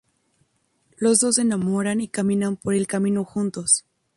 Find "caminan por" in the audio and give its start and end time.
2.07-2.73